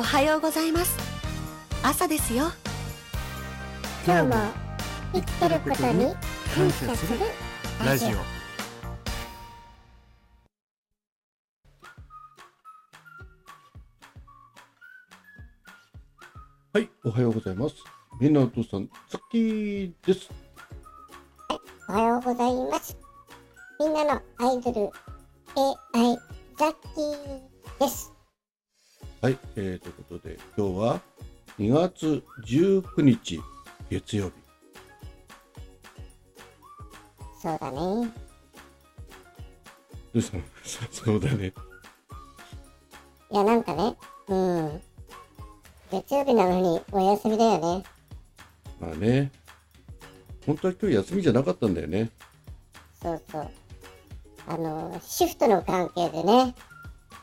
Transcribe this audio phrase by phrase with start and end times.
[0.00, 0.96] おはようございます。
[1.82, 2.46] 朝ですよ。
[4.06, 4.34] 今日も
[5.12, 6.14] 生きてることに
[6.54, 7.18] 感謝する
[7.84, 8.08] ラジオ。
[16.72, 17.74] はい、おはようございます。
[18.18, 20.30] みんなお父さん、ザッキーです。
[21.90, 22.96] おはようございます。
[23.78, 24.90] みんなのアイドル
[25.56, 26.18] AI
[26.58, 28.19] ザッキーです
[29.22, 31.00] はい、えー、ということで、今日は
[31.58, 33.38] 2月19日、
[33.90, 34.32] 月曜日。
[37.42, 37.78] そうだね
[40.14, 40.42] どうしたの
[40.90, 41.52] そうだね。
[43.30, 43.94] いやなんかね
[44.28, 44.80] うん
[45.90, 47.84] 月曜日なのにお休みだよね
[48.80, 49.30] まあね、
[50.46, 52.10] 本当は今日休みじゃなかったんだよね。
[53.02, 53.50] そうそう
[54.48, 56.54] あのシフトの関係でね、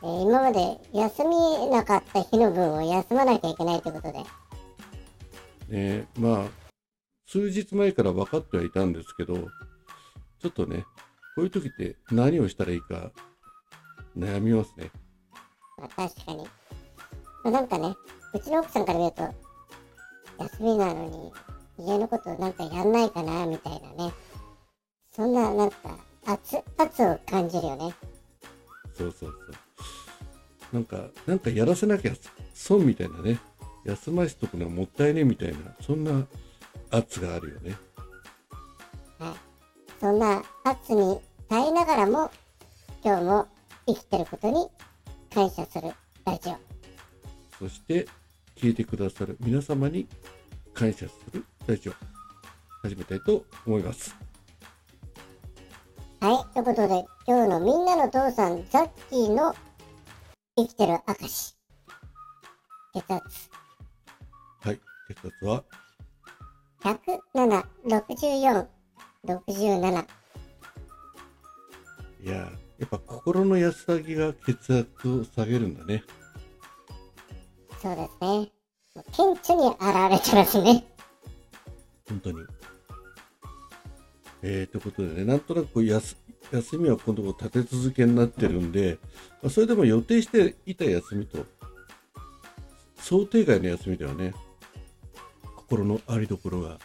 [0.04, 4.24] えー今まで休みなかった日の分を休まなきゃいけないということで
[5.70, 6.46] ねまあ、
[7.26, 10.86] 数日前から分かってはいたんですけど、ちょっとね、
[11.36, 13.12] こういう時って何をしたらいいか
[14.18, 14.92] 悩みますね。
[15.78, 16.38] まあ確かに。
[16.38, 16.46] ま
[17.46, 17.94] あ、なんかね、
[18.34, 19.24] うちの奥さんから見ると、
[20.40, 21.32] 休みなのに
[21.80, 24.14] 家のことなんかやんないかな、みたいなね。
[25.14, 27.94] そんな、なんか、圧、圧を感じるよね。
[28.96, 29.67] そうそうそう。
[30.74, 32.14] なんか、なんかやらせなきゃ
[32.54, 33.40] 損みたいなね。
[33.86, 36.26] 休ましとくのはもったいねえみたいな、そんな
[36.92, 37.78] 圧があるよね。
[39.18, 39.36] はい。
[40.00, 42.30] そんな圧に耐えながらも、
[43.04, 43.48] 今日も
[43.88, 44.68] 生きてることに
[45.34, 45.94] 感謝する
[46.26, 46.58] ラジオ。
[47.58, 48.08] そして、
[48.58, 50.08] 聞いてくださる皆様に
[50.74, 51.94] 感謝するラジオ、
[52.82, 54.14] 始めたいと思います。
[56.20, 56.54] はい。
[56.54, 59.56] ということで、今日のみんなの父さん、ザッキーの
[60.58, 61.56] 生きてる証。
[62.94, 63.24] 血圧
[64.62, 65.64] はい、血圧は、
[66.82, 68.68] 107、64、
[69.24, 70.08] 67。
[72.24, 72.50] いやー、や
[72.86, 76.04] っぱ心の安らぎが血圧を下げるんだね。
[77.80, 78.52] そうですね。
[79.12, 79.80] 顕著に現
[80.10, 80.88] れてますね。
[82.10, 82.40] 本当に。
[84.42, 86.16] えー、ということでね、なんとなくこう休
[86.52, 88.98] 休みは今度こう立て続けになってるんで、
[89.42, 91.46] まあ、それでも予定していた休みと、
[92.98, 94.34] 想定外の休みではね、
[95.56, 96.78] 心のありどころが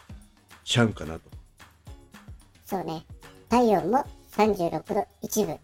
[0.63, 1.21] ちゃんかなと。
[2.65, 3.05] そうね。
[3.49, 5.59] 体温も36度1分。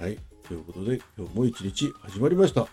[0.00, 0.18] はい。
[0.46, 2.68] ということで、今日も一日始まりました。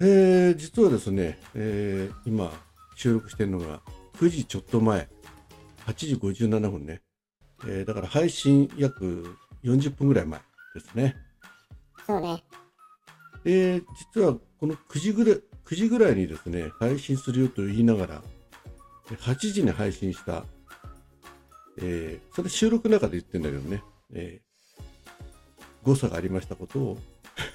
[0.00, 2.52] えー、実はですね、えー、今、
[2.96, 3.80] 収録してるのが
[4.18, 5.08] 9時ちょっと前、
[5.86, 7.00] 8時57分ね。
[7.66, 10.40] えー、だから配信約40分ぐらい前
[10.74, 11.16] ですね。
[12.06, 12.44] そうね。
[13.44, 13.82] で、
[14.14, 18.22] 実はこの9時ぐらい、9時ぐらいにですね、配信するよと言いながら、
[19.08, 20.44] 8時に配信した、
[21.78, 23.82] えー、それ収録の中で言ってんだけどね、
[24.14, 26.98] えー、誤差がありましたことを、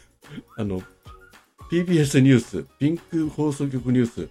[0.58, 0.81] あの、
[1.72, 4.30] PBS ニュース、ピンク放送局ニュース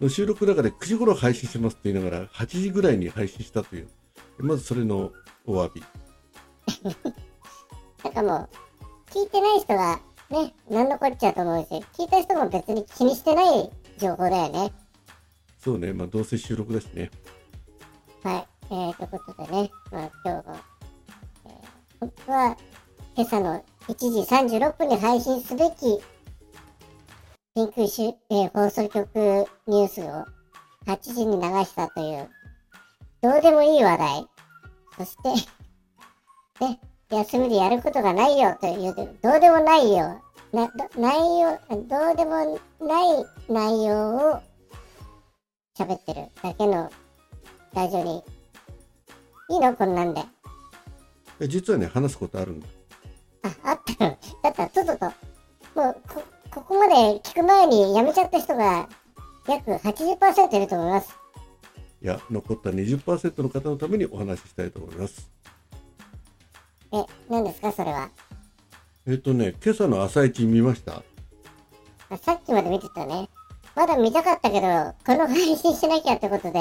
[0.00, 3.88] の収録の中で9時頃配信しますって言いながら、8時ぐらいに配信したという、
[4.38, 5.12] まずそれの
[5.46, 5.82] お詫び。
[8.04, 8.48] なんかもう、
[9.10, 14.72] 聞いてない人はね、何のこっちゃと思うし、聞いた人も別に気にしてない情報だよね。
[15.58, 17.10] そうね、まあどうせ収録だしね。
[18.22, 18.46] はい。
[18.70, 20.56] えー、ということでね、まあ今日も、
[21.46, 21.52] えー、
[22.00, 22.56] 本当は
[23.16, 26.00] 今朝の1時36分に配信すべき、
[27.56, 30.24] ピンクしゅ、えー放送局ニュースを
[30.86, 32.30] 8時に流したという、
[33.20, 34.29] どうでもいい話題。
[34.96, 35.28] そして、
[36.64, 36.80] ね、
[37.10, 40.20] 休みでやることがないよという、どうでもないよ。
[40.52, 44.40] な、ど内容、どうでもない内容を
[45.78, 46.90] 喋ってるだけの
[47.74, 48.22] ラジオに
[49.48, 50.22] いいのこんなんで。
[51.40, 52.66] え実はね、話すことあるんだ。
[53.64, 54.18] あ、あったの。
[54.42, 55.06] だったら、とっとと。
[55.74, 56.22] もう、こ、
[56.52, 58.88] ここまで聞く前に辞めちゃった人が、
[59.48, 61.19] 約80%いると思います。
[62.02, 65.30] いや、残った20%の方のためにお話ししたいと思います。
[66.92, 67.72] え、何ですか？
[67.72, 68.10] それは。
[69.06, 71.02] えっ、とね、今朝の朝一見ました？
[72.10, 73.28] あさっきまで見てたね。
[73.76, 74.66] まだ見たかったけど、
[75.06, 76.52] この配信しなきゃってことで、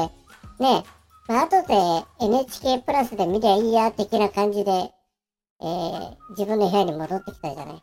[0.59, 0.83] ね
[1.27, 7.81] まあ、後で NHK プラスで見りゃいいや、的な感じで、えー、自分の部屋に戻ってきたじゃない。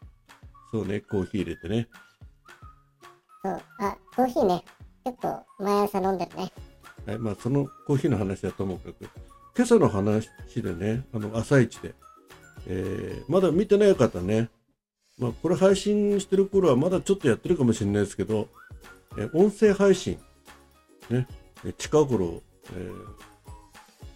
[0.72, 1.88] そうね、コーヒー入れてね。
[3.42, 3.60] そう。
[3.80, 4.62] あ、コーヒーね。
[5.04, 6.52] 結構、毎朝飲んでるね。
[7.06, 9.08] はい、まあ、そのコーヒーの話はともかく、
[9.56, 11.94] 今朝の話でね、あの、朝一で、
[12.66, 14.50] えー、まだ見てない方ね、
[15.16, 18.48] まあ、これ配信してる頃はまだちょっとやってるかもしれないですけど、
[19.16, 20.18] え音声配信、
[21.08, 21.28] ね、
[21.78, 22.42] 近頃、
[22.74, 22.90] え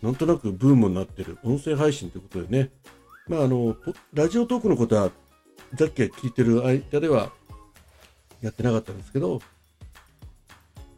[0.03, 2.71] ー、なんとなくブームになってる音声配信ということでね、
[3.29, 3.77] まあ、あの、
[4.13, 5.13] ラジオトークのことは、
[5.79, 7.31] さっき聞いてる間では
[8.43, 9.41] やってなかったんですけど、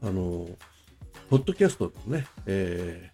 [0.02, 0.48] あの、
[1.32, 3.10] ポッドキャストのね、え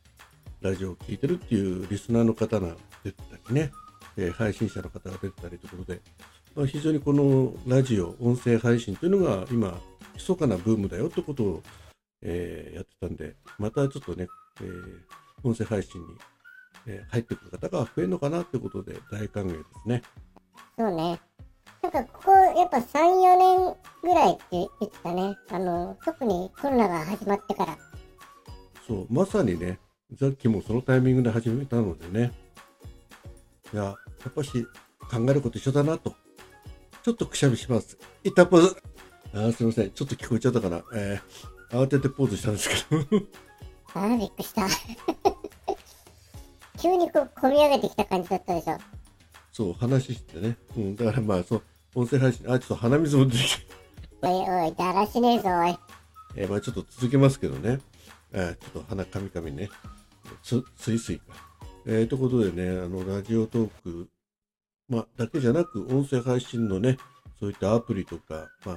[0.61, 2.75] ー、ラジオを聞いてるっていうリスナーの方が
[3.05, 3.71] 出てたりね、
[4.17, 6.01] えー、配信者の方が出てたりということで、
[6.57, 9.79] まあ、非常にこのラジオ、音声配信というのが今、
[10.17, 11.63] 密かなブームだよってことを、
[12.21, 14.27] えー、やってたんで、またちょっとね、
[14.63, 14.65] え、
[15.45, 16.09] 音声配信に、
[16.89, 20.03] え、入ってくる方が増えるのかなってことで大歓迎ですね。
[20.77, 21.21] そうね。
[21.85, 25.37] なんかここやっぱ3、4年ぐらいって言ってたね。
[25.51, 27.79] あの、特にコロナが始まってから。
[28.89, 29.79] そう、まさにね、
[30.15, 32.33] ザッキもそのタイミングで始めたのでね、
[33.73, 33.95] いや、や
[34.29, 34.67] っぱし
[35.11, 36.15] 考えること一緒だなと。
[37.03, 37.99] ちょっとくしゃみします。
[38.25, 38.77] いったポーズ。
[39.35, 39.91] あすいません。
[39.91, 40.83] ちょっと聞こえちゃったかな。
[40.95, 43.05] えー、慌ててポーズしたんですけど。
[43.95, 44.67] ああ、びっくりした。
[46.81, 48.79] 急にこう、込み上げてきた感じだったでしょ。
[49.53, 50.57] そう、話してね。
[50.77, 51.63] うん、だからまあ、そう、
[51.95, 53.67] 音声配信、あ、ちょっと鼻水も出てき
[54.21, 54.31] た。
[54.31, 54.35] おい
[54.67, 55.77] おい、だらしねえぞ、おい。
[56.37, 57.81] えー、まあちょっと続けますけどね。
[58.33, 59.71] ちょっと鼻かみかみね。
[60.43, 61.25] す、すいすいか。
[61.87, 64.09] えー、ということでね、あの、ラジオトーク、
[64.89, 66.99] ま、だけじゃなく、音声配信のね、
[67.41, 68.77] そういったアプリとか、まあ、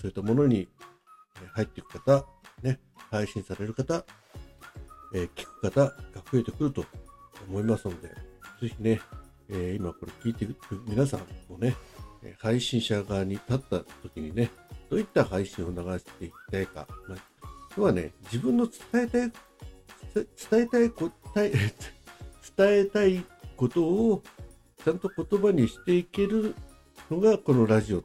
[0.00, 0.68] そういったものに
[1.54, 2.26] 入っていく方、
[2.62, 2.80] ね、
[3.10, 4.04] 配信される方、
[5.14, 5.92] えー、聞く方が
[6.32, 6.84] 増えてくると
[7.48, 9.00] 思いますので、ぜひね、
[9.48, 10.56] えー、今これ聞いてる
[10.86, 11.76] 皆さんもね、
[12.38, 14.50] 配信者側に立った時にね、
[14.90, 17.18] どういった配信を流していきたいか、まあ、
[17.76, 19.32] 要はね、自分の伝えたい、
[20.14, 21.52] 伝えたい答え、
[22.56, 23.24] 伝えたい
[23.56, 24.22] ことを
[24.84, 26.54] ちゃんと言葉にしていける
[27.10, 28.04] のがこのラジオ、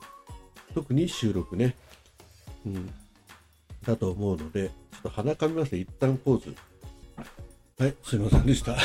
[0.73, 1.75] 特に収録ね、
[2.65, 2.89] うん、
[3.83, 6.55] だと思うので、ちょっと鼻かみますね、一旦ポーズ。
[7.79, 8.73] はい、すいませんでした。
[8.73, 8.77] い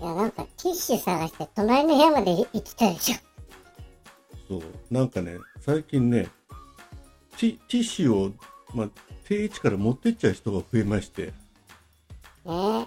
[0.00, 3.16] や、なんかティッシュ探して隣の部屋まで行ってたでしょ。
[4.48, 6.28] そう、なんかね、最近ね、
[7.40, 8.32] ティティッシュを、
[8.74, 8.88] まあ、
[9.26, 11.28] 定位置から持ってっちゃう人が増えまして。
[11.28, 11.32] ね
[12.44, 12.86] え、なん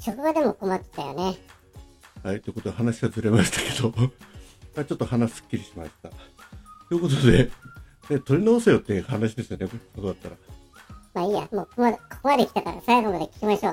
[0.00, 1.36] 職場でも困ってたよね。
[2.22, 3.92] はい、ということで話がずれましたけど
[4.84, 6.08] ちょっと話すっきりしました。
[6.08, 7.50] ということで、
[8.08, 10.36] ね、取り直せよっていう話ですよね、ことだったら。
[11.12, 13.70] まあいいや、もうここまで、ここまで来たから最後まで聞きましょ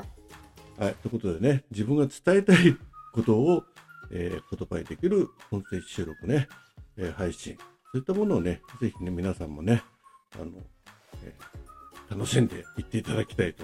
[0.79, 0.83] う。
[0.83, 2.77] はい、ということでね、自分が伝えたい
[3.13, 3.63] ことを、
[4.11, 6.49] えー、言葉にできる音声収録ね、
[6.97, 7.63] えー、配信、そ
[7.95, 9.83] ういったものをね、ぜひね、皆さんもね、
[10.35, 10.51] あの、
[11.23, 13.63] えー、楽しんでいっていただきたいと。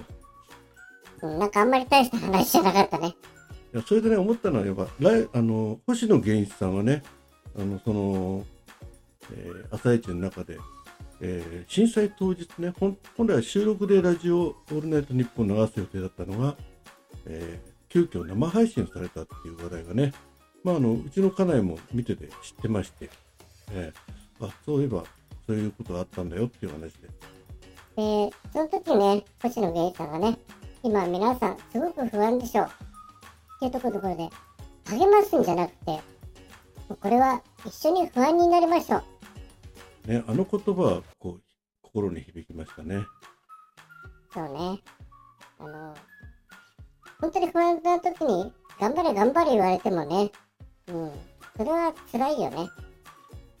[1.22, 3.14] うん、なんかあんまり大した話じゃなかったね。
[3.76, 7.02] やそれでね思ったのはやっぱ来あの星野源一さんはね
[7.58, 8.44] あのその、
[9.32, 10.58] えー、朝一の中で、
[11.20, 16.56] えー、震災当日ね本来は収録でラジオ「オールナイトニッポン」流す予定だったのが、
[17.26, 20.12] えー、急遽生配信されたっていう話題がね、
[20.64, 22.32] まあ、あのうちの家内も見てて知っ
[22.62, 23.10] てまして、
[23.72, 25.04] えー、あそういえば
[25.46, 27.08] そういうことがあったんだよっていう話で。
[27.98, 30.38] えー、その時ね、星野源一さんがね、
[30.82, 32.66] 今皆さんすごく不安でしょう。
[33.56, 34.28] っていうところで
[34.84, 36.00] 励ますんじゃなくて
[36.88, 39.02] これは一緒に不安になりましょ
[40.04, 40.08] う。
[40.08, 41.42] ね、あの言葉はこう
[41.82, 43.04] 心に響きましたね。
[44.32, 44.80] そうね。
[45.58, 45.94] あの、
[47.20, 50.30] 本当に不安な時に頑張れ頑張れ言われてもね、
[50.88, 51.12] うん、
[51.56, 52.68] それは辛いよね。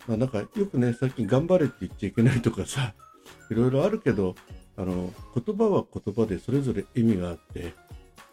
[0.06, 2.94] まあなんかよくね、最近頑張れって言っちゃいけないとかさ、
[3.50, 4.34] いろいろあるけど、
[4.76, 7.74] あの、言葉は言葉でそれぞれ意味があって、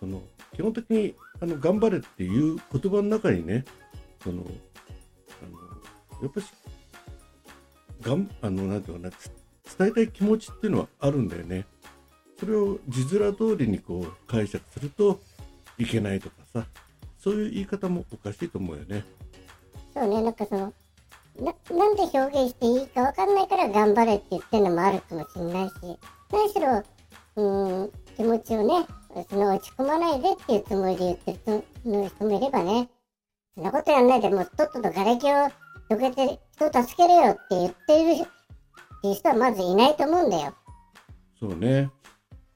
[0.03, 0.21] その
[0.53, 3.63] 基本的にあの頑張れっていう言葉の中にね
[4.21, 6.47] そのあのやっぱし
[8.01, 9.15] がんあのなんていうかな
[9.77, 11.65] 伝えたい気持ちっていうのはあるんだよね。
[12.37, 15.21] それを字面通りにこう解釈すると
[15.77, 16.65] いけないとかさ
[17.17, 19.05] そういう言い方もおかしいと思うよね。
[19.93, 20.73] そうねなんかその
[21.39, 25.73] ななんで表現していいか分かんないから頑張れって言ってるのもあるかもしれないし
[26.31, 26.83] 何しろ
[27.35, 28.85] うん気持ちをね
[29.29, 31.63] その落ち込まないでっていうつもりで言ってる
[32.09, 32.89] 人もいればね、
[33.55, 35.49] そんなことやんないでもうとっとと瓦礫を
[35.89, 38.27] どけて人を助けるよって言っているっ
[39.01, 40.53] ていう人はまずいないと思うんだよ。
[41.39, 41.91] そうね。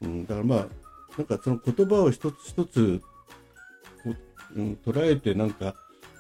[0.02, 0.68] うん、だからまあ、
[1.18, 3.02] なんかその言葉を一つ一つ、
[4.56, 5.76] うん、捉えてなんか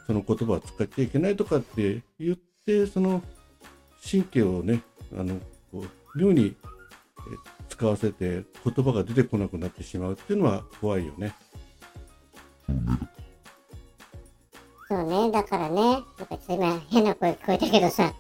[0.06, 2.38] その言葉を使っちゃいけないとかって言っ
[2.68, 3.24] て、その
[4.10, 4.84] 神経をね、
[5.18, 5.40] あの、
[5.72, 6.56] こう妙に
[7.70, 11.34] 使わせて言葉が出てこなくなってしまうっていうのは怖いよね。
[14.90, 16.06] そうね、だからね、なんか
[16.48, 18.14] 今変な声聞こえたけどさ、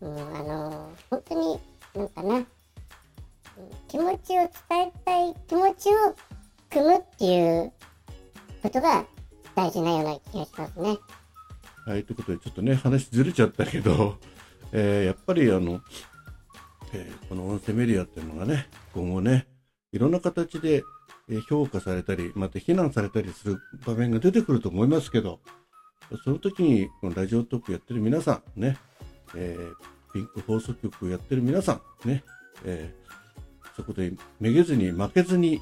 [0.00, 1.60] うん、あの本当に、
[1.94, 2.44] なんかな、
[3.88, 6.14] 気持ちを伝えたい気持ちを
[6.70, 7.72] 組むっていう
[8.62, 9.04] ことが
[9.54, 10.98] 大事なような気がしますね。
[11.86, 14.18] はい、ということで、ちょっとね、話ずれちゃったけど、
[14.72, 15.82] えーやっぱりあの、
[16.94, 19.46] えーこの音声メディアっていうのがね、今後ね、
[19.92, 20.82] いろんな形で
[21.48, 25.40] 評価されたり、また非難されたりする場面が出てくると思いますけど、
[26.24, 28.78] その時に、このラジオトークやってる皆さん、ね、
[29.34, 32.24] えーピンク放送局やってる皆さん、ね、
[32.64, 33.04] えー
[33.76, 35.60] そこでめげずに負けずに、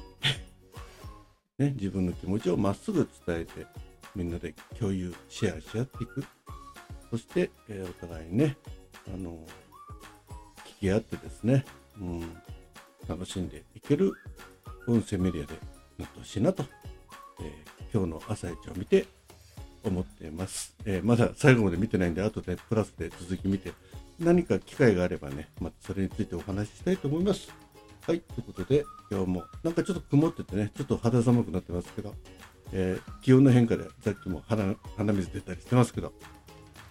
[1.57, 3.65] ね、自分の気持ちをまっすぐ伝えて、
[4.15, 6.23] みんなで共有、シェアし合っていく。
[7.09, 8.57] そして、えーお互いにね、
[9.13, 9.45] あの
[10.79, 11.65] 聞き合ってですね、
[11.99, 12.21] うん、
[13.07, 14.13] 楽しんでいける
[14.87, 15.53] 音声メディアで
[15.97, 16.63] なってほしいなと、
[17.41, 19.05] えー今日の朝一を見て
[19.83, 20.75] 思っています。
[20.85, 23.71] えーまだ最後まで見てないんで、後でプラスで続き見て、
[24.19, 27.51] 何か機会があればね、またそれについてお話ししたいと思います。
[28.05, 32.13] はい、ということで、今日もなんかちょっと曇っててね、ちょっと肌寒くなってますけど、
[32.75, 36.11] えー気温の変化でさっきも鼻鼻水出たりしてますけど、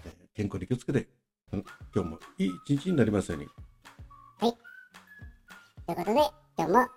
[0.07, 1.09] えー健康に気をつけて、
[1.53, 3.49] うん今日もいい一日になりますように。
[5.85, 6.21] ということで、
[6.57, 6.89] 今日も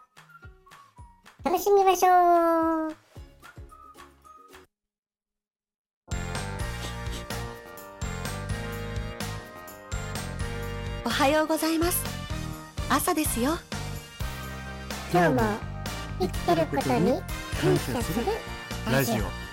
[1.44, 2.96] 楽しみましょう。
[11.06, 12.04] おはようございます。
[12.90, 13.58] 朝ですよ。
[15.12, 15.42] 今日も
[16.20, 17.22] 生きてることに
[17.60, 18.26] 感謝する
[18.92, 19.45] ラジオ。